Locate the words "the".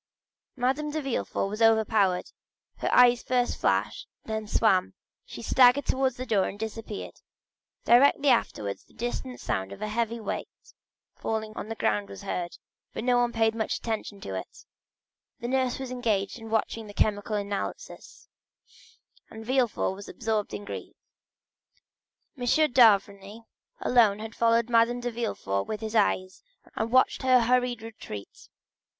6.17-6.25, 8.83-8.95, 11.69-11.75, 15.39-15.47, 16.87-16.95